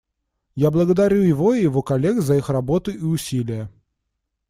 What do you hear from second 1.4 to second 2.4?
и его коллег за